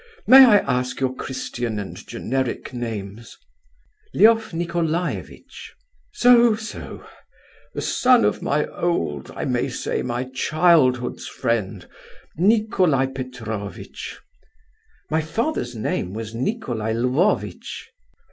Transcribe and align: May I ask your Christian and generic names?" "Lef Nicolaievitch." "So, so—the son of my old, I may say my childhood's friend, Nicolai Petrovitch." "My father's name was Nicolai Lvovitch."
May 0.25 0.45
I 0.45 0.57
ask 0.61 0.99
your 0.99 1.13
Christian 1.13 1.77
and 1.77 1.95
generic 2.07 2.73
names?" 2.73 3.37
"Lef 4.15 4.51
Nicolaievitch." 4.51 5.75
"So, 6.11 6.55
so—the 6.55 7.81
son 7.83 8.25
of 8.25 8.41
my 8.41 8.65
old, 8.65 9.29
I 9.35 9.45
may 9.45 9.69
say 9.69 10.01
my 10.01 10.23
childhood's 10.23 11.27
friend, 11.27 11.87
Nicolai 12.35 13.13
Petrovitch." 13.13 14.19
"My 15.11 15.21
father's 15.21 15.75
name 15.75 16.13
was 16.13 16.33
Nicolai 16.33 16.93
Lvovitch." 16.93 17.85